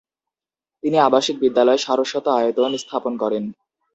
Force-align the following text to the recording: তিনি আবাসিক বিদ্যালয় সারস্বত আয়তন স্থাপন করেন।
তিনি 0.83 0.97
আবাসিক 0.99 1.35
বিদ্যালয় 1.39 1.79
সারস্বত 1.79 2.25
আয়তন 2.37 2.71
স্থাপন 2.83 3.13
করেন। 3.17 3.43